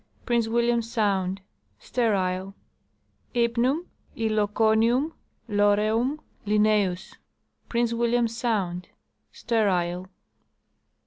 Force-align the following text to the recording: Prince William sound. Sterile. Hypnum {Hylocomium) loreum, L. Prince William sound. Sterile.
Prince 0.25 0.47
William 0.47 0.81
sound. 0.81 1.41
Sterile. 1.77 2.55
Hypnum 3.35 3.85
{Hylocomium) 4.17 5.13
loreum, 5.47 6.19
L. 6.47 6.95
Prince 7.69 7.93
William 7.93 8.27
sound. 8.27 8.87
Sterile. 9.31 10.07